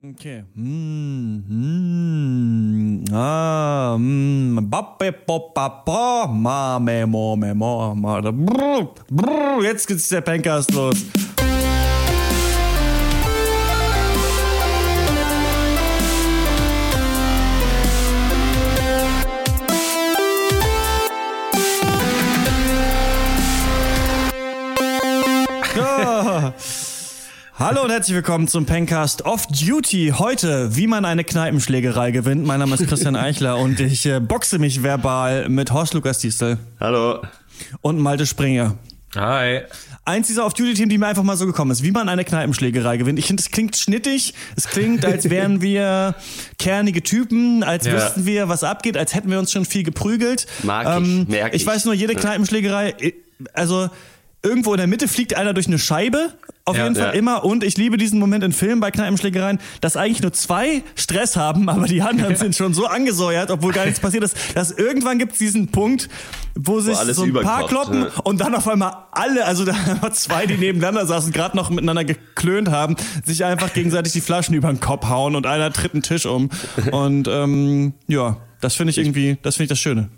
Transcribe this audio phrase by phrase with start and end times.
[0.00, 0.44] Okay.
[0.56, 9.86] Mm, mm, ah, mm, bappe, popapa, ma, me, mo, me, mo, ma, brr, brr, jetzt
[9.86, 11.04] geht's der Pencast los.
[27.60, 30.14] Hallo und herzlich willkommen zum Pencast Off Duty.
[30.16, 32.46] Heute, wie man eine Kneipenschlägerei gewinnt.
[32.46, 36.56] Mein Name ist Christian Eichler und ich äh, boxe mich verbal mit Horst Lukas Diesel
[36.80, 37.20] Hallo.
[37.82, 38.78] und Malte Springer.
[39.14, 39.60] Hi.
[40.06, 43.18] Eins dieser Off-Duty-Team, die mir einfach mal so gekommen ist, wie man eine Kneipenschlägerei gewinnt.
[43.18, 46.14] Ich finde, es klingt schnittig, es klingt, als wären wir
[46.58, 47.92] kernige Typen, als Ja.
[47.92, 50.46] wüssten wir, was abgeht, als hätten wir uns schon viel geprügelt.
[50.62, 51.66] Ähm, Mag ich, merk ich ich.
[51.66, 53.12] weiß nur, jede Kneipenschlägerei, äh,
[53.52, 53.90] also
[54.42, 56.32] irgendwo in der Mitte fliegt einer durch eine Scheibe,
[56.70, 57.12] auf Ja, jeden Fall ja.
[57.12, 57.44] immer.
[57.44, 61.68] Und ich liebe diesen Moment in Filmen bei Kneipenschlägereien, dass eigentlich nur zwei Stress haben,
[61.68, 65.32] aber die anderen sind schon so angesäuert, obwohl gar nichts passiert ist, dass irgendwann gibt
[65.32, 66.08] es diesen Punkt,
[66.54, 68.08] wo sich alles so ein paar kloppen ja.
[68.24, 69.74] und dann auf einmal alle, also da
[70.12, 74.68] zwei, die nebeneinander saßen, gerade noch miteinander geklönt haben, sich einfach gegenseitig die Flaschen über
[74.68, 76.50] den Kopf hauen und einer tritt einen Tisch um.
[76.92, 80.08] Und ähm, ja, das finde ich irgendwie, das finde ich das Schöne.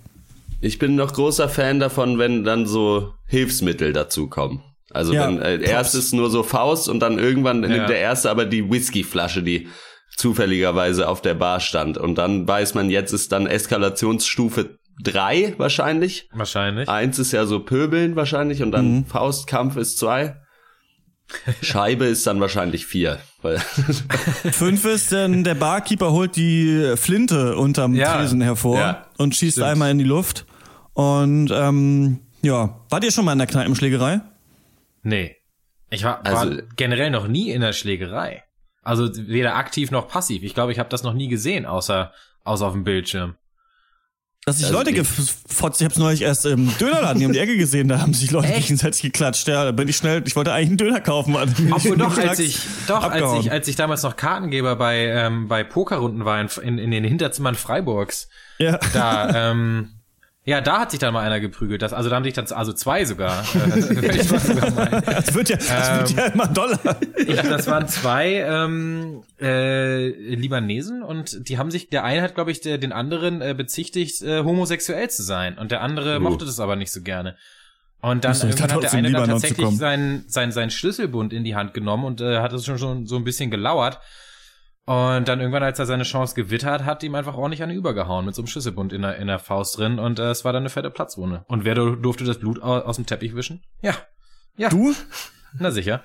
[0.61, 4.61] Ich bin noch großer Fan davon, wenn dann so Hilfsmittel dazukommen.
[4.95, 5.71] Also Ja, wenn äh, Props.
[5.71, 9.69] erstes nur so Faust und dann irgendwann nimmt der erste aber die Whiskyflasche, die
[10.17, 11.97] zufälligerweise auf der Bar stand.
[11.99, 16.29] Und dann weiß man, jetzt ist dann Eskalationsstufe drei wahrscheinlich.
[16.33, 16.89] Wahrscheinlich.
[16.89, 19.07] Eins ist ja so Pöbeln wahrscheinlich und dann Mhm.
[19.07, 20.37] Faustkampf ist zwei.
[21.63, 23.19] Scheibe ist dann wahrscheinlich vier.
[23.41, 23.59] Weil
[24.53, 28.17] Fünf ist, denn der Barkeeper holt die Flinte unterm Ja.
[28.19, 29.07] Tresen hervor Ja.
[29.19, 29.67] und schießt Stimmt.
[29.69, 30.45] einmal in die Luft.
[30.93, 34.21] Und ähm, ja, wart ihr schon mal in der Kneipenschlägerei?
[35.03, 35.37] Nee.
[35.91, 38.43] Ich war, Also- war generell noch nie in der Schlägerei.
[38.83, 40.43] Also weder aktiv noch passiv.
[40.43, 42.13] Ich glaube, ich habe das noch nie gesehen, außer,
[42.45, 43.37] außer auf dem Bildschirm.
[44.45, 47.57] Dass sich Also Leute gefotzt, ich hab's neulich erst im Dönerladen hier um die Ecke
[47.57, 48.63] gesehen, da haben sich Leute Echt?
[48.67, 49.47] gegenseitig geklatscht.
[49.47, 51.37] Ja, da bin ich schnell, ich wollte eigentlich einen Döner kaufen.
[51.71, 52.59] Obwohl doch, als ich,
[52.89, 56.79] doch, als ich, als ich damals noch Kartengeber bei, ähm, bei Pokerrunden war in, in,
[56.79, 58.79] in den Hinterzimmern Freiburgs, Ja.
[58.93, 60.01] da, ähm,
[60.45, 61.83] ja, da hat sich dann mal einer geprügelt.
[61.83, 65.01] Das, also da haben sich dann, also zwei sogar, äh, ich mal sogar.
[65.03, 66.79] Das wird ja, das wird Ähm, ja immer doller.
[67.27, 72.61] Das waren zwei ähm, äh, Libanesen und die haben sich, der eine hat, glaube ich,
[72.61, 76.75] der, den anderen äh, bezichtigt, äh, homosexuell zu sein und der andere mochte das aber
[76.75, 77.37] nicht so gerne.
[78.01, 81.73] Und dann irgendwann hat der eine dann tatsächlich seinen, seinen, seinen Schlüsselbund in die Hand
[81.73, 84.01] genommen und äh, hat es schon, schon so ein bisschen gelauert.
[84.85, 88.35] Und dann irgendwann, als er seine Chance gewittert hat, ihm einfach ordentlich eine übergehauen mit
[88.35, 90.71] so einem Schlüsselbund in der, in der Faust drin und äh, es war dann eine
[90.71, 91.45] fette Platzwunde.
[91.47, 93.63] Und wer dur- durfte das Blut aus, aus dem Teppich wischen?
[93.81, 93.95] Ja.
[94.57, 94.93] Ja, Du?
[95.59, 96.03] na sicher.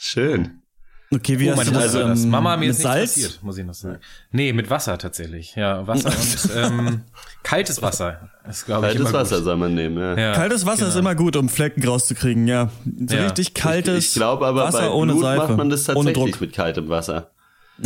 [0.00, 0.62] schön.
[1.10, 1.94] Okay, wie Oh, hast du das?
[1.94, 2.24] Mutter das.
[2.24, 3.12] ähm, Mama, mir mit ist nichts Salz?
[3.14, 3.98] passiert, muss ich noch sagen.
[4.30, 5.54] Nee, mit Wasser tatsächlich.
[5.56, 7.04] Ja, Wasser und ähm,
[7.42, 8.28] kaltes Wasser.
[8.46, 9.44] ist ich Kaltes immer Wasser gut.
[9.44, 10.18] soll man nehmen, ja.
[10.18, 11.08] Ja, Kaltes Wasser ist genau.
[11.08, 12.70] immer gut, um Flecken rauszukriegen, ja.
[13.06, 13.22] So Ja.
[13.22, 15.46] richtig kaltes Ich glaube aber Wasser bei ohne Blut Seife.
[15.46, 16.40] macht man das ohne tatsächlich Druck.
[16.42, 17.30] mit kaltem Wasser.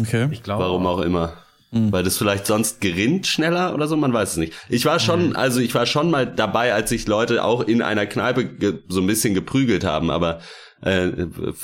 [0.00, 0.28] Okay.
[0.30, 0.64] Ich glaube.
[0.64, 1.34] Warum auch immer.
[1.74, 4.52] Weil das vielleicht sonst gerinnt schneller oder so, man weiß es nicht.
[4.68, 8.04] Ich war schon, also ich war schon mal dabei, als sich Leute auch in einer
[8.04, 10.40] Kneipe so ein bisschen geprügelt haben, aber
[10.82, 11.08] äh,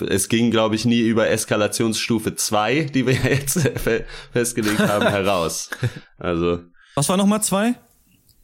[0.09, 5.69] es ging, glaube ich, nie über Eskalationsstufe 2, die wir jetzt fe festgelegt haben, heraus.
[6.17, 6.61] Also
[6.95, 7.75] Was war nochmal zwei?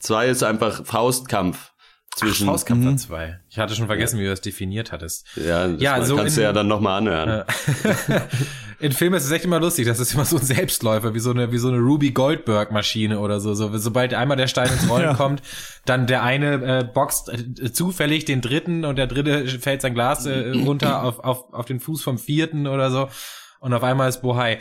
[0.00, 1.72] zwei ist einfach Faustkampf
[2.16, 2.46] zwischen.
[2.46, 3.40] Faustkampf war zwei.
[3.50, 5.26] Ich hatte schon vergessen, wie du das definiert hattest.
[5.36, 7.44] ja, das Ja, so kannst du in- ja dann nochmal anhören.
[8.80, 9.86] In Filmen ist es echt immer lustig.
[9.86, 13.20] Das ist immer so ein Selbstläufer, wie so eine, wie so eine Ruby Goldberg Maschine
[13.20, 13.54] oder so.
[13.54, 15.14] so sobald einmal der Stein ins Rollen Ja.
[15.14, 15.42] kommt,
[15.84, 20.26] dann der eine äh, boxt äh, zufällig den dritten und der dritte fällt sein Glas
[20.26, 23.08] äh, runter auf, auf, auf den Fuß vom vierten oder so.
[23.60, 24.58] Und auf einmal ist Bohai.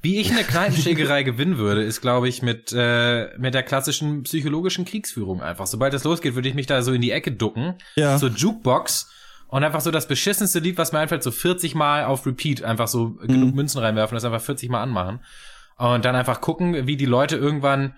[0.00, 4.84] Wie ich eine Kneipenschlägerei gewinnen würde, ist, glaube ich, mit, äh, mit der klassischen psychologischen
[4.84, 5.66] Kriegsführung einfach.
[5.66, 8.16] Sobald es losgeht, würde ich mich da so in die Ecke ducken, Ja.
[8.16, 9.10] zur Jukebox
[9.48, 12.86] und einfach so das beschissenste Lied, was mir einfällt, so 40 Mal auf Repeat einfach
[12.86, 15.20] so genug Münzen reinwerfen, das einfach 40 Mal anmachen
[15.78, 17.94] und dann einfach gucken, wie die Leute irgendwann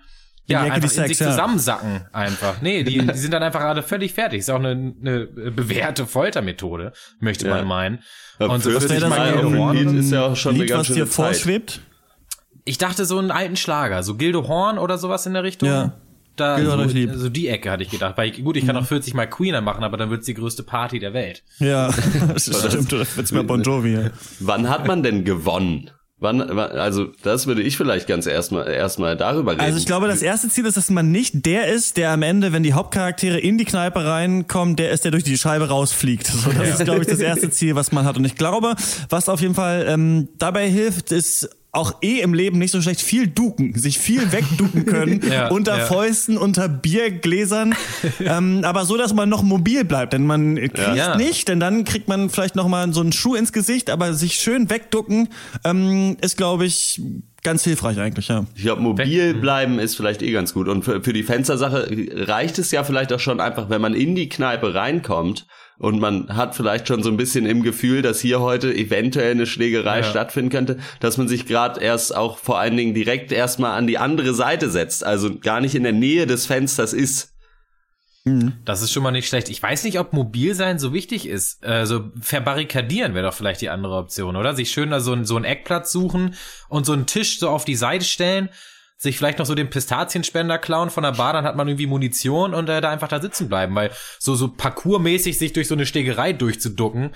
[0.47, 1.29] ja, die Ecke einfach die in Sex, sich ja.
[1.31, 2.61] zusammensacken einfach.
[2.63, 4.39] Nee, die, die sind dann einfach alle völlig fertig.
[4.39, 4.71] Ist auch eine,
[5.01, 7.55] eine bewährte Foltermethode, möchte Ja.
[7.57, 7.99] man meinen.
[8.39, 10.89] Ja, Und so 40 40 Mal auf Repeat ist ja auch schon eine Lied, ganz
[10.89, 11.13] was dir Zeit.
[11.35, 11.81] vorschwebt?
[12.63, 15.69] Ich dachte so einen alten Schlager, so Gildo Horn oder sowas in der Richtung.
[15.69, 15.93] Ja.
[16.35, 17.11] Da, Gildo so, euch lieb.
[17.13, 18.17] so die Ecke hatte ich gedacht.
[18.17, 20.99] Weil gut, ich kann auch 40 Mal Queener machen, aber dann wird's die größte Party
[20.99, 21.43] der Welt.
[21.59, 21.91] Ja,
[22.33, 22.93] das stimmt.
[22.93, 23.93] Oder wird's mehr Bon Jovi.
[23.93, 24.09] Ja.
[24.39, 25.91] Wann hat man denn gewonnen?
[26.23, 29.61] Wann, also das würde ich vielleicht ganz erstmal erstmal darüber reden.
[29.61, 32.53] Also ich glaube, das erste Ziel ist, dass man nicht der ist, der am Ende,
[32.53, 36.27] wenn die Hauptcharaktere in die Kneipe reinkommen, der ist, der durch die Scheibe rausfliegt.
[36.27, 38.17] So, das ist, glaube ich, das erste Ziel, was man hat.
[38.17, 38.75] Und ich glaube,
[39.09, 43.01] was auf jeden Fall ähm, dabei hilft, ist auch eh im Leben nicht so schlecht
[43.01, 45.85] viel duken, sich viel wegduken können, Ja, unter ja.
[45.85, 47.73] Fäusten, unter Biergläsern,
[48.19, 51.15] ähm, aber so, dass man noch mobil bleibt, denn man kriegt Ja.
[51.15, 54.35] nicht, denn dann kriegt man vielleicht noch mal so einen Schuh ins Gesicht, aber sich
[54.35, 55.29] schön wegducken
[55.63, 57.01] ähm, ist, glaube ich,
[57.43, 58.45] ganz hilfreich eigentlich, ja.
[58.55, 60.67] Ich glaube, mobil bleiben ist vielleicht eh ganz gut.
[60.67, 61.87] Und für, für die Fenstersache
[62.27, 65.47] reicht es ja vielleicht auch schon einfach, wenn man in die Kneipe reinkommt
[65.77, 69.47] und man hat vielleicht schon so ein bisschen im Gefühl, dass hier heute eventuell eine
[69.47, 70.03] Schlägerei Ja.
[70.03, 73.97] stattfinden könnte, dass man sich gerade erst auch vor allen Dingen direkt erstmal an die
[73.97, 77.30] andere Seite setzt, also gar nicht in der Nähe des Fensters ist.
[78.65, 79.49] Das ist schon mal nicht schlecht.
[79.49, 81.63] Ich weiß nicht, ob mobil sein so wichtig ist.
[81.65, 84.53] Also verbarrikadieren wäre doch vielleicht die andere Option, oder?
[84.55, 86.35] Sich schön da so, so einen Eckplatz suchen
[86.69, 88.49] und so einen Tisch so auf die Seite stellen,
[88.97, 92.53] sich vielleicht noch so den Pistazienspender klauen von der Bar, dann hat man irgendwie Munition
[92.53, 93.89] und äh, da einfach da sitzen bleiben, weil
[94.19, 97.15] so so parkourmäßig sich durch so eine Stegerei durchzuducken,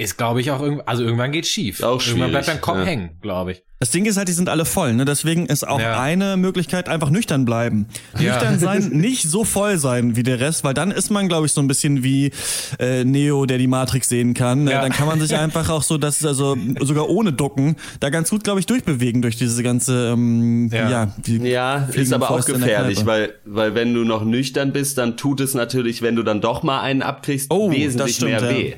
[0.00, 1.82] ist, glaube ich, auch irgendwann, also irgendwann geht's schief.
[1.82, 2.84] Auch irgendwann bleibt dein Kopf ja.
[2.84, 3.62] hängen, glaube ich.
[3.78, 5.06] Das Ding ist halt, die sind alle voll, ne?
[5.06, 5.98] Deswegen ist auch Ja.
[5.98, 7.86] eine Möglichkeit einfach nüchtern bleiben.
[8.18, 8.32] Ja.
[8.34, 11.52] Nüchtern sein, nicht so voll sein wie der Rest, weil dann ist man, glaube ich,
[11.52, 12.30] so ein bisschen wie
[12.78, 14.64] äh, Neo, der die Matrix sehen kann.
[14.64, 14.72] Ne?
[14.72, 14.82] Ja.
[14.82, 18.44] Dann kann man sich einfach auch so, das also sogar ohne Ducken, da ganz gut,
[18.44, 21.14] glaube ich, durchbewegen durch diese ganze, ähm, ja, Ja.
[21.16, 24.98] die Ja, ist aber auch Fäuste der gefährlich, weil, weil wenn du noch nüchtern bist,
[24.98, 28.30] dann tut es natürlich, wenn du dann doch mal einen abkriegst, Oh, das wesentlich stimmt,
[28.32, 28.50] mehr ja.
[28.50, 28.74] weh.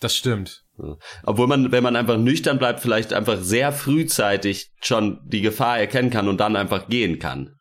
[0.00, 0.59] Das stimmt.
[1.24, 6.10] Obwohl man, wenn man einfach nüchtern bleibt, vielleicht einfach sehr frühzeitig schon die Gefahr erkennen
[6.10, 7.56] kann und dann einfach gehen kann.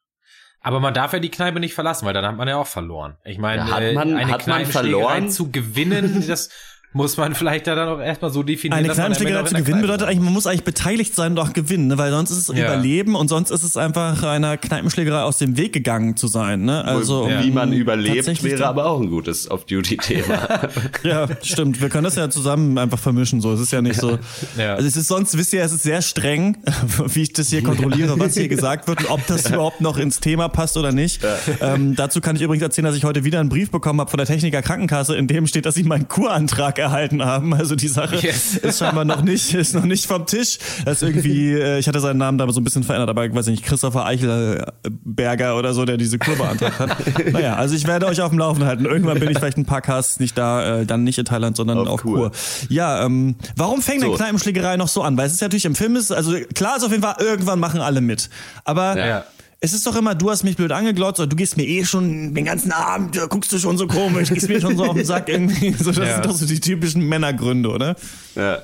[0.62, 3.16] Aber man darf ja die Kneipe nicht verlassen, weil dann hat man ja auch verloren.
[3.24, 5.30] Ich meine, Ja, hat man- äh, eine hat man verloren?
[5.30, 6.50] zu gewinnen, das
[6.92, 8.84] muss man vielleicht ja dann auch erstmal so definieren.
[8.84, 12.00] Eine auch zu gewinnen bedeutet eigentlich, man muss eigentlich beteiligt sein und auch gewinnen, ne?
[12.00, 12.66] weil sonst ist es Ja.
[12.66, 16.64] Überleben und sonst ist es einfach einer Kneipenschlägerei aus dem Weg gegangen zu sein.
[16.64, 16.84] Ne?
[16.84, 20.70] Also Wie um man überlebt, wäre aber auch ein gutes Off-Duty-Thema.
[21.04, 21.80] Ja, stimmt.
[21.82, 23.42] Wir können das ja zusammen einfach vermischen.
[23.42, 24.18] So, es ist ja nicht so.
[24.58, 24.76] Ja.
[24.76, 26.58] Also es ist sonst wisst ihr, es ist sehr streng,
[27.08, 30.20] wie ich das hier kontrolliere, was hier gesagt wird und ob das überhaupt noch ins
[30.20, 31.22] Thema passt oder nicht.
[31.62, 34.18] Ähm, dazu kann ich übrigens erzählen, dass ich heute wieder einen Brief bekommen habe von
[34.18, 37.54] der Techniker Krankenkasse, in dem steht, dass sie meinen Kurantrag erhalten haben.
[37.54, 38.56] Also die Sache Yes.
[38.58, 40.58] ist scheinbar noch nicht, ist noch nicht vom Tisch.
[40.86, 43.34] Das ist irgendwie, äh, ich hatte seinen Namen da so ein bisschen verändert, aber ich
[43.34, 46.90] weiß nicht, Christopher Eichelberger oder so, der diese Kur beantragt hat.
[47.32, 48.86] Naja, also ich werde euch auf dem Laufenden halten.
[48.86, 51.78] Irgendwann bin ich vielleicht ein paar Casts nicht da, äh, dann nicht in Thailand, sondern
[51.80, 52.18] Auf auf, Kur.
[52.18, 52.32] Kur.
[52.70, 54.16] Ja, ähm, warum fängt denn So.
[54.18, 55.18] Kneipenschlägerei noch so an?
[55.18, 57.60] Weil es ist ja natürlich im Film ist, also klar ist auf jeden Fall, irgendwann
[57.60, 58.30] machen alle mit.
[58.64, 59.24] Aber Ja.
[59.62, 62.34] Es ist doch immer, du hast mich blöd angeglotzt oder du gehst mir eh schon
[62.34, 65.06] den ganzen Abend, da guckst du schon so komisch, gehst mir schon so auf den
[65.06, 65.72] Sack irgendwie.
[65.78, 66.14] So, das Ja.
[66.16, 67.96] sind doch so die typischen Männergründe, oder?
[68.36, 68.60] ja,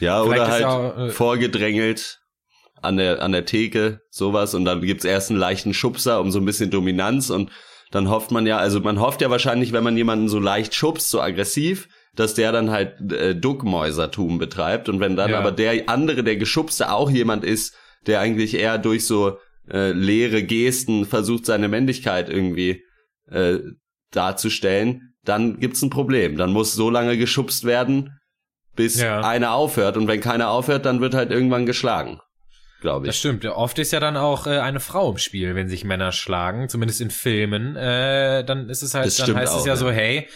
[0.00, 2.20] ja Vielleicht oder halt auch, äh, vorgedrängelt
[2.82, 6.38] an der, an der Theke, sowas, und dann gibt's erst einen leichten Schubser um so
[6.38, 7.50] ein bisschen Dominanz und
[7.90, 11.10] dann hofft man ja, also man hofft ja wahrscheinlich, wenn man jemanden so leicht schubst,
[11.10, 15.38] so aggressiv, dass der dann halt äh, Duckmäusertum betreibt und wenn dann Ja.
[15.38, 17.74] aber der andere, der geschubste auch jemand ist,
[18.06, 22.82] der eigentlich eher durch so äh, leere Gesten versucht, seine Männlichkeit irgendwie
[23.30, 23.58] äh,
[24.12, 26.36] darzustellen, dann gibt's ein Problem.
[26.36, 28.18] Dann muss so lange geschubst werden,
[28.76, 29.20] bis Ja.
[29.20, 32.20] einer aufhört und wenn keiner aufhört, dann wird halt irgendwann geschlagen,
[32.80, 33.20] glaube Das ich.
[33.20, 33.44] stimmt.
[33.44, 36.68] Ja, Oft ist ja dann auch äh, eine Frau im Spiel, wenn sich Männer schlagen,
[36.68, 37.76] zumindest in Filmen.
[37.76, 39.76] Äh, dann ist es halt, Das dann stimmt heißt es auch, ja, ja.
[39.76, 40.28] so, hey,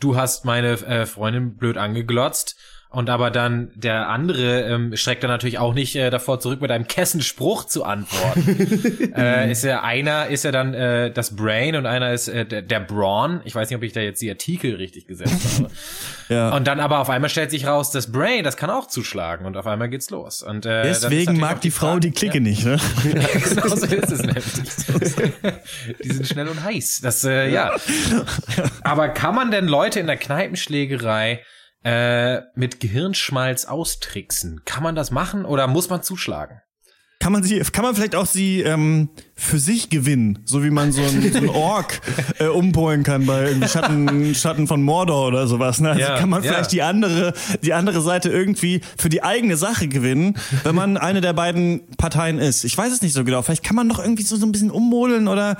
[0.00, 2.56] du hast meine äh, Freundin blöd angeglotzt.
[2.90, 6.70] Und aber dann der andere ähm, schreckt dann natürlich auch nicht äh, davor zurück, mit
[6.70, 9.12] einem Kessenspruch zu antworten.
[9.14, 12.62] äh, ist ja einer ist ja dann äh, das Brain und einer ist äh, der,
[12.62, 13.42] der Brawn.
[13.44, 15.70] Ich weiß nicht, ob ich da jetzt die Artikel richtig gesetzt habe.
[16.30, 16.54] Ja.
[16.54, 19.56] Und dann aber auf einmal stellt sich raus, das Brain, das kann auch zuschlagen und
[19.56, 20.42] auf einmal geht's los.
[20.42, 22.76] Und äh, Deswegen mag auch die Frau die Clique nicht, ne?
[23.04, 24.44] Ja, genau so ist es nämlich.
[26.04, 27.00] die sind schnell und heiß.
[27.00, 27.74] Das, äh, ja.
[28.82, 31.40] Aber kann man denn Leute in der Kneipenschlägerei
[31.84, 34.64] äh, mit Gehirnschmalz austricksen?
[34.64, 36.60] Kann man das machen oder muss man zuschlagen?
[37.28, 40.92] Kann man sie, kann man vielleicht auch sie ähm, für sich gewinnen, so wie man
[40.92, 42.00] so ein, so ein Ork
[42.38, 45.78] äh, umpolen kann bei irgendwie Schatten, Schatten von Mordor oder sowas.
[45.78, 45.90] Ne?
[45.90, 46.52] Also Ja, kann man ja.
[46.52, 51.20] vielleicht die andere, die andere Seite irgendwie für die eigene Sache gewinnen, wenn man eine
[51.20, 52.64] der beiden Parteien ist.
[52.64, 53.42] Ich weiß es nicht so genau.
[53.42, 55.58] Vielleicht kann man noch irgendwie so, so ein bisschen ummodeln oder,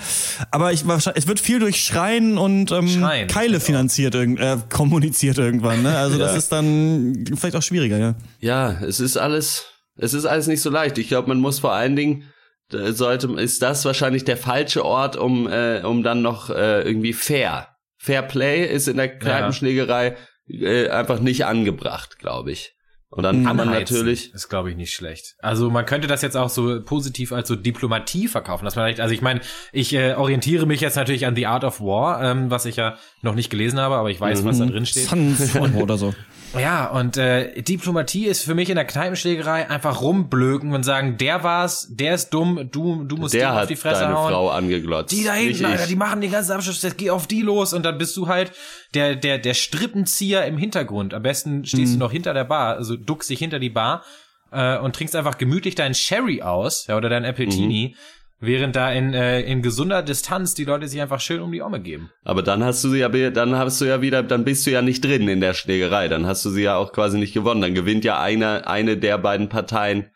[0.50, 4.56] aber ich es wird viel durch Schreien und ähm, Schreien, Keile das finanziert, irgend- äh,
[4.70, 5.82] kommuniziert irgendwann.
[5.82, 5.98] Ne?
[5.98, 6.38] Also das Ja.
[6.38, 8.14] ist dann vielleicht auch schwieriger, ja.
[8.40, 9.64] Ja, es ist alles,
[9.98, 10.96] es ist alles nicht so leicht.
[10.98, 12.24] Ich glaube, man muss vor allen Dingen
[12.70, 17.68] sollte ist das wahrscheinlich der falsche Ort, um äh, um dann noch äh, irgendwie fair.
[17.96, 20.16] Fair Play ist in der Kneipenschlägerei
[20.48, 22.74] äh, einfach nicht angebracht, glaube ich.
[23.10, 25.34] Und dann kann man natürlich Ist, glaube ich, nicht schlecht.
[25.38, 28.66] Also man könnte das jetzt auch so positiv als so Diplomatie verkaufen.
[28.66, 29.40] Dass man vielleicht, also ich meine,
[29.72, 32.98] ich äh, orientiere mich jetzt natürlich an The Art of War, ähm, was ich ja
[33.22, 35.08] noch nicht gelesen habe, aber ich weiß, was da drin steht.
[35.08, 36.14] Sons oder so.
[36.58, 41.42] Ja, und äh, Diplomatie ist für mich in der Kneipenschlägerei einfach rumblöken und sagen, der
[41.42, 44.32] war's, der ist dumm, du, du musst Der auf die Fresse deine hauen.
[44.32, 45.12] Frau angeglotzt.
[45.12, 47.84] Die da hinten, Alter, die machen den ganzen Abschluss, das geht auf die los und
[47.84, 48.52] dann bist du halt
[48.94, 51.12] der, der, der Strippenzieher im Hintergrund.
[51.12, 51.98] Am besten stehst Mhm.
[51.98, 54.02] du noch hinter der Bar, also duckst dich hinter die Bar
[54.50, 58.00] äh, und trinkst einfach gemütlich deinen Sherry aus, ja, oder dein Appletini, Mhm.
[58.40, 61.80] Während da in, äh, in gesunder Distanz die Leute sich einfach schön um die Omme
[61.80, 62.10] geben.
[62.24, 64.82] Aber dann hast du sie ja, dann hast du ja wieder, dann bist du ja
[64.82, 66.08] nicht drin in der Schlägerei.
[66.08, 67.60] Dann hast du sie ja auch quasi nicht gewonnen.
[67.60, 70.06] Dann gewinnt ja eine, eine der beiden Parteien.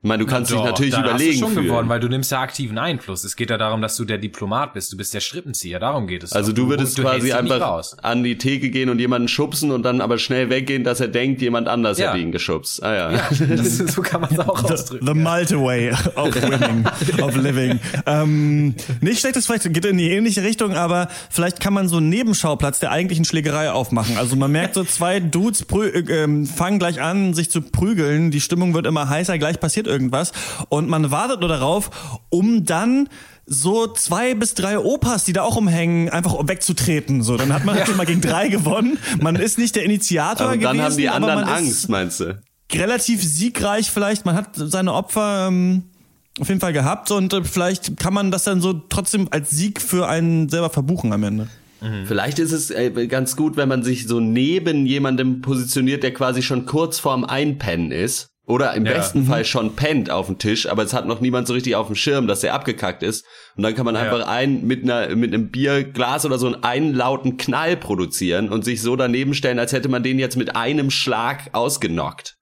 [0.00, 1.66] Ich meine, du kannst dich Doch, natürlich dann überlegen Hast du schon fühlen.
[1.66, 3.24] gewonnen, weil du nimmst ja aktiven Einfluss.
[3.24, 4.92] Es geht ja darum, dass du der Diplomat bist.
[4.92, 5.80] Du bist der Strippenzieher.
[5.80, 6.32] Darum geht es.
[6.34, 7.96] Also du würdest du quasi dich nicht einfach raus.
[8.00, 11.42] an die Theke gehen und jemanden schubsen und dann aber schnell weggehen, dass er denkt,
[11.42, 12.10] jemand anders Ja.
[12.12, 12.80] hätte ihn geschubst.
[12.80, 13.10] Ah ja.
[13.12, 15.04] Ja, das, so kann man es auch ausdrücken.
[15.04, 16.86] The Malte Way of winning,
[17.20, 17.80] of living.
[18.06, 21.96] Ähm, nicht schlecht, das vielleicht geht in die ähnliche Richtung, aber vielleicht kann man so
[21.96, 24.16] einen Nebenschauplatz der eigentlichen Schlägerei aufmachen.
[24.16, 28.30] Also man merkt so zwei Dudes prü äh, ähm, fangen gleich an, sich zu prügeln.
[28.30, 30.32] Die Stimmung wird immer heißer, gleich passiert irgendwas
[30.68, 31.90] und man wartet nur darauf,
[32.28, 33.08] um dann
[33.46, 37.22] so zwei bis drei Opas, die da auch umhängen, einfach wegzutreten.
[37.22, 38.98] So, dann hat man schon mal gegen drei gewonnen.
[39.20, 42.38] Man ist nicht der Initiator Aber gewesen, dann haben die anderen Angst, meinst du?
[42.72, 44.26] relativ siegreich vielleicht.
[44.26, 45.84] Man hat seine Opfer ähm,
[46.40, 49.80] auf jeden Fall gehabt und äh, vielleicht kann man das dann so trotzdem als Sieg
[49.80, 51.48] für einen selber verbuchen am Ende.
[52.06, 56.42] Vielleicht ist es äh, ganz gut, wenn man sich so neben jemandem positioniert, der quasi
[56.42, 58.30] schon kurz vorm Einpennen ist.
[58.48, 58.94] Oder im Ja.
[58.94, 61.86] besten Fall schon pennt auf dem Tisch, aber es hat noch niemand so richtig auf
[61.86, 63.26] dem Schirm, dass der abgekackt ist.
[63.56, 66.94] Und dann kann man einfach einen mit einer mit einem Bierglas oder so einen, einen
[66.94, 70.90] lauten Knall produzieren und sich so daneben stellen, als hätte man den jetzt mit einem
[70.90, 72.37] Schlag ausgenockt.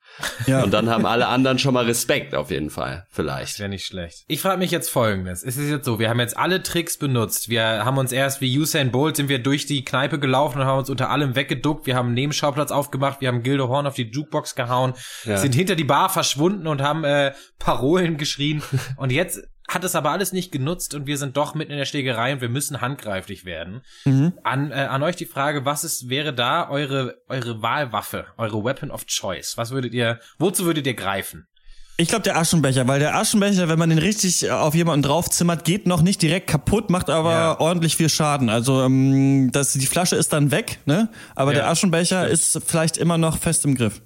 [0.47, 0.63] Ja.
[0.63, 3.59] Und dann haben alle anderen schon mal Respekt auf jeden Fall, Das vielleicht.
[3.59, 4.25] wäre nicht schlecht.
[4.29, 5.43] Ich frage mich jetzt folgendes.
[5.43, 7.49] Es ist jetzt so, wir haben jetzt alle Tricks benutzt.
[7.49, 10.79] Wir haben uns erst wie Usain Bolt sind wir durch die Kneipe gelaufen und haben
[10.79, 11.87] uns unter allem weggeduckt.
[11.87, 13.21] Wir haben einen Nebenschauplatz aufgemacht.
[13.21, 14.95] Wir haben Gilde Horn auf die Jukebox gehauen.
[15.25, 15.37] Ja.
[15.37, 18.63] Sind hinter die Bar verschwunden und haben äh, Parolen geschrien.
[18.97, 21.85] Und jetzt hat es aber alles nicht genutzt und wir sind doch mitten in der
[21.87, 23.83] Schlägerei und wir müssen handgreiflich werden.
[24.45, 28.91] An, äh, an euch die Frage, was ist, wäre da eure, eure Wahlwaffe, eure Weapon
[28.91, 29.57] of Choice?
[29.57, 31.47] Was würdet ihr, wozu würdet ihr greifen?
[31.99, 35.87] Ich glaube der Aschenbecher, weil der Aschenbecher, wenn man den richtig auf jemanden draufzimmert, geht
[35.87, 37.59] noch nicht direkt kaputt, macht aber Ja.
[37.61, 38.51] ordentlich viel Schaden.
[38.51, 41.09] Also ähm, das, die Flasche ist dann weg, ne?
[41.35, 41.61] Aber Ja.
[41.61, 44.03] der Aschenbecher ist vielleicht immer noch fest im Griff.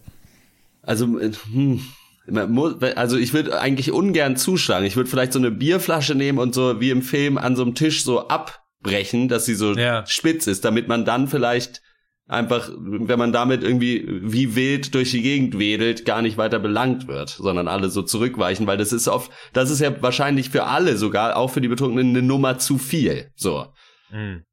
[0.82, 1.82] Also, äh, hm,
[2.30, 4.86] muss, also ich würde eigentlich ungern zuschlagen.
[4.86, 7.74] Ich würde vielleicht so eine Bierflasche nehmen und so wie im Film an so einem
[7.74, 10.04] Tisch so abbrechen, dass sie so Ja.
[10.06, 11.80] spitz ist, damit man dann vielleicht
[12.26, 17.08] einfach, wenn man damit irgendwie wie wild durch die Gegend wedelt, gar nicht weiter belangt
[17.08, 20.96] wird, sondern alle so zurückweichen, weil das ist oft, das ist ja wahrscheinlich für alle
[20.96, 23.30] sogar, auch für die Betrunkenen, eine Nummer zu viel.
[23.34, 23.66] So.
[24.10, 24.44] Hm.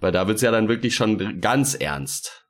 [0.00, 2.46] Weil da wird's ja dann wirklich schon ganz ernst.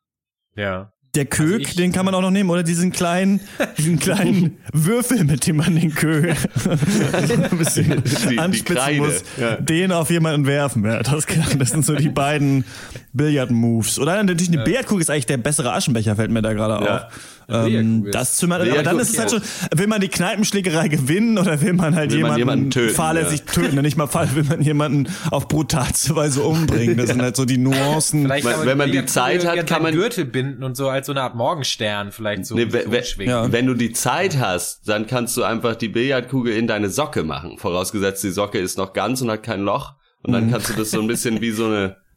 [0.57, 0.93] Ja.
[1.17, 3.41] Der Also ich- den kann man auch noch nehmen, oder diesen kleinen,
[3.79, 6.37] diesen kleinen Würfel, mit dem man den Kög
[6.69, 9.57] ein bisschen Die- die anspitzen Kreide, muss, ja.
[9.57, 10.85] den auf jemanden werfen.
[10.85, 12.65] Ja, das, kann, das sind so die beiden
[13.13, 13.99] Billard-Moves.
[13.99, 16.97] Oder natürlich eine Billardkugel ist eigentlich der bessere Aschenbecher, fällt mir da gerade Ja.
[17.07, 17.13] auf.
[17.53, 19.41] Ähm, das zimmert, aber dann ist es halt schon,
[19.75, 23.43] will man die Kneipenschlägerei gewinnen oder will man halt Will man jemanden, jemanden töten, fahrlässig
[23.43, 23.81] töten?
[23.83, 26.97] Nicht mal fall, will man jemanden auf brutalste Weise umbringen.
[26.97, 28.23] Das sind halt so die Nuancen.
[28.23, 30.77] Vielleicht Wenn- kann man wenn man die Zeit hat, an kann man- Gürtel binden und
[30.77, 33.31] so als so eine Art Morgenstern vielleicht so, Nee, so we- we- schwingen.
[33.31, 33.53] Ja.
[33.53, 37.59] Wenn du die Zeit hast, dann kannst du einfach die Billardkugel in deine Socke machen.
[37.59, 39.95] Vorausgesetzt, die Socke ist noch ganz und hat kein Loch.
[40.23, 40.35] Und Mhm.
[40.35, 41.97] dann kannst du das so ein bisschen wie so eine,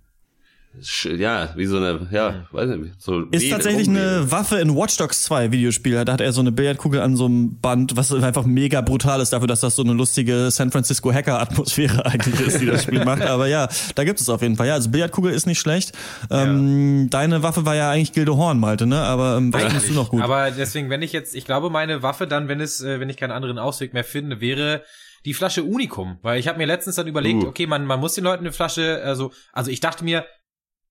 [1.03, 5.23] ja, wie so eine, ja, weiß nicht, so Ist tatsächlich eine Waffe in Watch Dogs
[5.23, 6.03] 2 Videospiel.
[6.03, 9.33] Da hat er so eine Billardkugel an so einem Band, was einfach mega brutal ist
[9.33, 13.05] dafür, dass das so eine lustige San Francisco Hacker Atmosphäre eigentlich ist, die das Spiel
[13.05, 13.21] macht.
[13.21, 14.67] Aber ja, da gibt es auf jeden Fall.
[14.67, 15.91] Ja, also Billardkugel ist nicht schlecht.
[16.31, 18.99] Ähm, deine Waffe war ja eigentlich Gilde Horn, Malte, ne?
[18.99, 20.23] Aber ähm, was findest du noch gut?
[20.23, 23.17] Aber deswegen, wenn ich jetzt, ich glaube, meine Waffe dann, wenn es, äh, wenn ich
[23.17, 24.81] keinen anderen Ausweg mehr finde, wäre
[25.25, 26.17] die Flasche Unikum.
[26.21, 27.47] Weil ich habe mir letztens dann überlegt, Uh.
[27.47, 30.25] okay, man, man muss den Leuten eine Flasche, also, also ich dachte mir,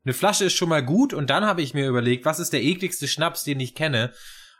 [0.05, 2.63] eine Flasche ist schon mal gut und dann habe ich mir überlegt, was ist der
[2.63, 4.13] ekligste Schnaps, den ich kenne?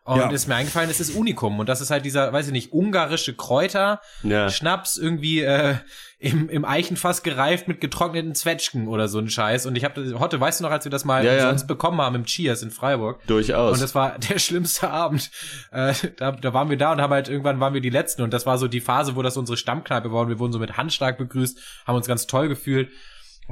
[0.05, 0.29] Und Ja.
[0.31, 1.61] ist mir eingefallen, es ist Unikum.
[1.61, 4.51] Und das ist halt dieser, weiß ich nicht, ungarische Kräuter, Ja.
[4.51, 5.77] Schnaps irgendwie äh,
[6.19, 9.65] im, im Eichenfass gereift mit getrockneten Zwetschgen oder so ein Scheiß.
[9.67, 11.43] Und ich habe, Hotte, weißt du noch, als wir das mal Ja, ja.
[11.49, 13.25] sonst bekommen haben im Cheers in Freiburg?
[13.29, 13.75] Durchaus.
[13.75, 15.31] Und das war der schlimmste Abend.
[15.71, 18.33] Äh, da, da waren wir da und haben halt irgendwann waren wir die Letzten und
[18.33, 20.77] das war so die Phase, wo das unsere Stammkneipe war und wir wurden so mit
[20.77, 21.57] Handschlag begrüßt,
[21.87, 22.91] haben uns ganz toll gefühlt.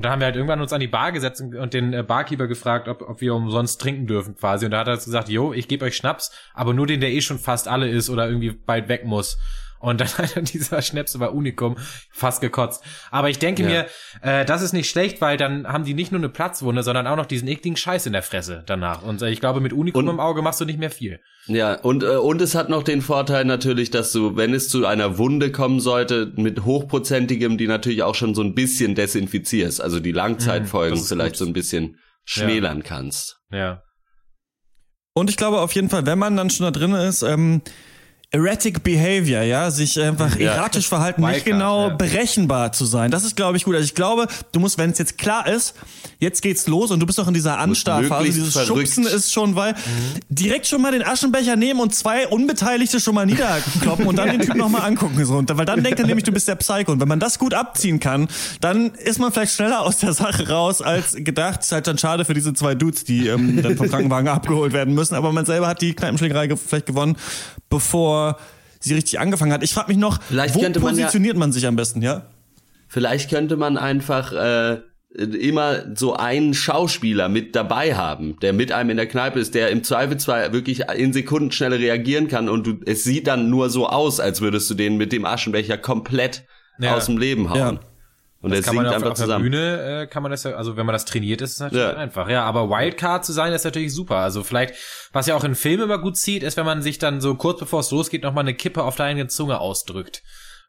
[0.01, 2.03] Und dann haben wir halt irgendwann uns an die Bar gesetzt und und den äh,
[2.03, 4.65] Barkeeper gefragt, ob, ob wir umsonst trinken dürfen quasi.
[4.65, 7.21] Und da hat er gesagt, jo, ich gebe euch Schnaps, aber nur den, der eh
[7.21, 9.37] schon fast alle ist oder irgendwie bald weg muss.
[9.81, 11.77] Und dann hat dieser Schnäpse bei Unikum
[12.13, 12.85] fast gekotzt.
[13.11, 13.69] Aber ich denke Ja.
[13.69, 13.87] mir,
[14.23, 17.17] äh, das ist nicht schlecht, weil dann haben die nicht nur eine Platzwunde, sondern auch
[17.17, 19.03] noch diesen ekligen Scheiß in der Fresse danach.
[19.03, 21.19] Und äh, ich glaube, mit Unikum Und- im Auge machst du nicht mehr viel.
[21.47, 24.85] Ja, und, äh, und es hat noch den Vorteil natürlich, dass du, wenn es zu
[24.87, 29.99] einer Wunde kommen sollte, mit hochprozentigem, die natürlich auch schon so ein bisschen desinfizierst, also
[29.99, 31.39] die Langzeitfolgen ist vielleicht gut.
[31.39, 31.97] so ein bisschen
[32.27, 33.41] schmälern kannst.
[33.51, 33.83] Ja.
[35.15, 37.63] Und ich glaube auf jeden Fall, wenn man dann schon da drin ist, ähm,
[38.33, 40.53] erratic behavior, ja, sich einfach Ja.
[40.53, 41.95] erratisch verhalten, nicht Wildcard, genau ja.
[41.97, 43.11] berechenbar zu sein.
[43.11, 43.75] Das ist, glaube ich, gut.
[43.75, 45.75] Also ich glaube, du musst, wenn es jetzt klar ist,
[46.21, 48.69] jetzt geht's los und du bist noch in dieser Anstarrphase, dieses verrückt.
[48.89, 49.75] Schubsen ist schon, weil
[50.29, 54.41] direkt schon mal den Aschenbecher nehmen und zwei Unbeteiligte schon mal niederkloppen und dann den
[54.43, 55.43] Typ noch mal angucken, so.
[55.49, 56.93] Weil dann denkt er nämlich, du bist der Psycho.
[56.93, 58.29] Und wenn man das gut abziehen kann,
[58.61, 61.63] dann ist man vielleicht schneller aus der Sache raus als gedacht.
[61.63, 64.95] Ist halt dann schade für diese zwei Dudes, die ähm, dann vom Krankenwagen abgeholt werden
[64.95, 65.17] müssen.
[65.17, 67.17] Aber man selber hat die Kneipenschlägerei ge vielleicht gewonnen,
[67.71, 68.37] bevor
[68.81, 69.63] sie richtig angefangen hat.
[69.63, 72.27] Ich frage mich noch, Vielleicht wo könnte man ja- positioniert man sich am besten, ja?
[72.89, 74.81] Vielleicht könnte man einfach äh,
[75.15, 79.71] immer so einen Schauspieler mit dabei haben, der mit einem in der Kneipe ist, der
[79.71, 84.21] im Zweifelsfall wirklich in Sekundenschnelle reagieren kann und du, es sieht dann nur so aus,
[84.21, 86.45] als würdest du den mit dem Aschenbecher komplett
[86.79, 86.97] Ja.
[86.97, 87.59] aus dem Leben hauen.
[87.77, 87.81] Ja.
[88.43, 89.45] Und er Das kann singt man auf, einfach auf der zusammen.
[89.45, 91.95] Bühne, äh, kann man das ja, also wenn man das trainiert, ist es natürlich Ja.
[91.97, 92.29] einfach.
[92.29, 94.17] Ja, aber Wildcard zu sein, ist natürlich super.
[94.17, 94.75] Also vielleicht,
[95.13, 97.59] was ja auch in Filmen immer gut zieht, ist, wenn man sich dann so kurz
[97.61, 100.23] bevor es losgeht, nochmal eine Kippe auf der eigenen Zunge ausdrückt.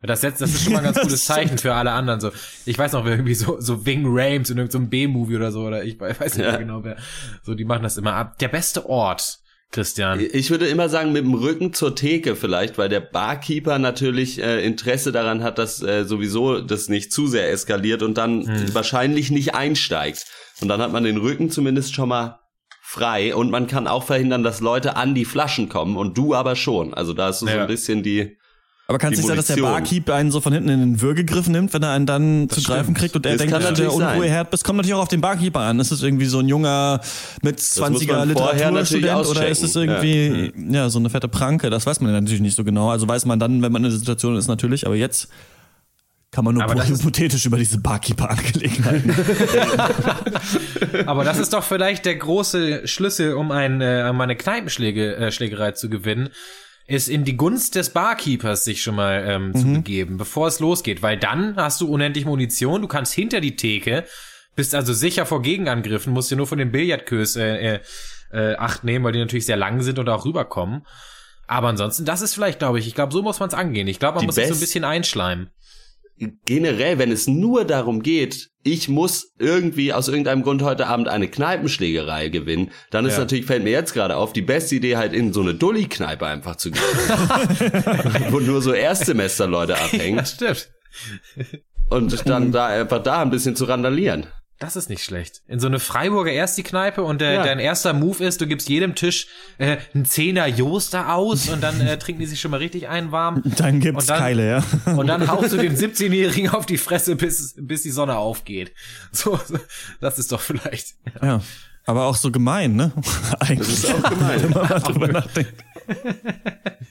[0.04, 2.20] Das, setzt, das ist schon mal ein ganz gutes Zeichen für alle anderen.
[2.20, 2.32] So,
[2.66, 5.84] ich weiß noch, wer irgendwie so, so Wing Rames in irgendeinem B-Movie oder so, oder
[5.84, 6.52] ich weiß nicht Ja.
[6.54, 6.98] mehr genau wer.
[7.44, 8.38] So, die machen das immer ab.
[8.40, 9.38] Der beste Ort,
[9.72, 10.20] Christian.
[10.34, 14.66] Ich würde immer sagen, mit dem Rücken zur Theke vielleicht, weil der Barkeeper natürlich äh,
[14.66, 18.74] Interesse daran hat, dass äh, sowieso das nicht zu sehr eskaliert und dann Hm.
[18.76, 20.26] wahrscheinlich nicht einsteigt.
[20.62, 22.40] Und dann hat man den Rücken zumindest schon mal
[22.84, 26.58] frei und man kann auch verhindern, dass Leute an die Flaschen kommen und du aber
[26.58, 26.94] schon.
[26.94, 27.62] Also da ist so, so Ja.
[27.62, 28.38] ein bisschen die.
[28.92, 29.62] Aber kann es nicht sein, dass der.
[29.62, 32.78] Barkeep einen so von hinten in den Würgegriff nimmt, wenn er einen dann zu stimmt.
[32.78, 33.94] greifen kriegt und er Das denkt, dass du der.
[33.94, 34.66] Unruheherd bist?
[34.66, 35.80] Kommt natürlich auch auf den Barkeeper an.
[35.80, 37.00] Ist es irgendwie so ein junger
[37.42, 40.90] mit muss 20er man vorher natürlich Literaturstudent oder ist es irgendwie ja.
[40.90, 41.70] so eine fette Pranke?
[41.70, 42.90] Das weiß man ja natürlich nicht so genau.
[42.90, 45.30] Also weiß man dann, wenn man in der Situation ist natürlich, aber jetzt
[46.32, 49.14] kann man nur das hypothetisch über diese Barkeeper-Angelegenheiten.
[51.06, 55.32] Aber das ist doch vielleicht der große Schlüssel, um, ein, äh, um eine Kneipenschläge, äh,
[55.34, 56.30] Schlägerei zu gewinnen,
[56.92, 61.02] ist in die Gunst des Barkeepers sich schon mal ähm, zu begeben, bevor es losgeht.
[61.02, 64.06] Weil dann hast du unendlich Munition, du kannst hinter die Theke,
[64.56, 67.80] bist also sicher vor Gegenangriffen, musst dir nur von den Billardkös äh, äh,
[68.32, 70.86] äh, Acht nehmen, weil die natürlich sehr lang sind und auch rüberkommen.
[71.48, 73.88] Aber ansonsten, das ist vielleicht, glaube ich, ich glaube, so muss man es angehen.
[73.88, 75.50] Ich glaube, man Die muss sich so ein bisschen einschleimen.
[76.46, 81.28] Generell, wenn es nur darum geht, ich muss irgendwie aus irgendeinem Grund heute Abend eine
[81.28, 83.20] Kneipenschlägerei gewinnen, dann ist Ja.
[83.22, 86.58] natürlich, fällt mir jetzt gerade auf, die beste Idee halt in so eine Dulli-Kneipe einfach
[86.58, 86.82] zu gehen.
[88.30, 90.70] wo nur so Erstsemesterleute abhängen stimmt.
[91.90, 94.28] und dann da einfach da ein bisschen zu randalieren.
[94.62, 95.42] Das ist nicht schlecht.
[95.48, 97.44] In so eine Freiburger erst die Kneipe und äh, Ja.
[97.44, 99.26] dein erster Move ist, du gibst jedem Tisch
[99.58, 103.12] äh, einen Zehner Joster aus und dann äh, trinken die sich schon mal richtig ein
[103.12, 103.42] warm.
[103.44, 104.48] dann gibt's dann- Keile,
[104.86, 104.94] ja.
[104.94, 108.72] Und dann haust du den 17-Jährigen auf die Fresse, bis, bis die Sonne aufgeht.
[109.12, 109.58] So, so,
[110.00, 110.90] das ist doch vielleicht.
[111.22, 111.42] ja.
[111.88, 112.92] Aber auch so gemein, ne?
[113.40, 113.82] Eigentlich.
[113.82, 114.44] Das ist auch gemein.
[114.44, 115.54] Wenn man mal drüber nachdenkt.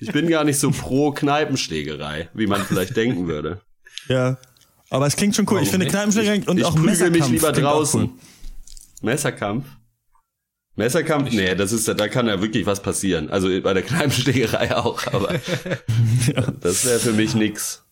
[0.00, 3.60] Ich bin gar nicht so pro Kneipenschlägerei, wie man vielleicht denken würde.
[4.08, 4.38] Ja.
[4.90, 5.62] Aber es klingt schon cool.
[5.62, 5.86] ich finde?
[5.86, 8.02] Kneipenschlägerei und ich auch Messerkampf mich lieber draußen.
[8.02, 8.10] Cool.
[9.02, 9.64] Messerkampf?
[10.76, 11.30] Messerkampf?
[11.32, 13.30] Nee, das ist, da kann ja wirklich was passieren.
[13.30, 15.34] Also bei der Kneipenschlägerei auch, aber
[16.60, 17.84] das wäre für mich nix.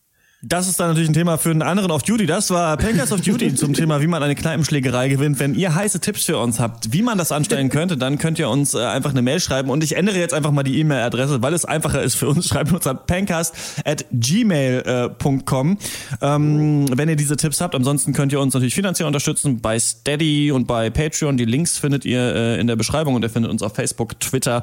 [0.42, 2.24] Das ist dann natürlich ein Thema für einen anderen Off Duty.
[2.26, 5.40] Das war Pankers of Duty zum Thema, wie man eine Kneipenschlägerei gewinnt.
[5.40, 8.48] Wenn ihr heiße Tipps für uns habt, wie man das anstellen könnte, dann könnt ihr
[8.48, 9.68] uns äh, einfach eine Mail schreiben.
[9.68, 12.46] Und ich ändere jetzt einfach mal die E-Mail-Adresse, weil es einfacher ist für uns.
[12.48, 13.52] Schreibt uns an pancast
[13.84, 15.78] at gmail.com,
[16.20, 17.74] ähm, wenn ihr diese Tipps habt.
[17.74, 21.36] Ansonsten könnt ihr uns natürlich finanziell unterstützen bei Steady und bei Patreon.
[21.36, 24.62] Die Links findet ihr äh, in der Beschreibung und ihr findet uns auf Facebook, Twitter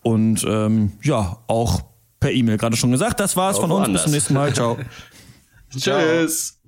[0.00, 1.91] und ähm, ja, auch
[2.22, 2.56] per E-Mail.
[2.56, 3.20] Gerade schon gesagt.
[3.20, 3.80] Das war's Auch von uns.
[3.80, 4.02] Bis woanders.
[4.04, 4.54] zum nächsten Mal.
[4.54, 4.78] Ciao.
[5.76, 6.58] Tschüss.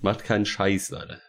[0.00, 1.20] Macht keinen Scheiß, Leute.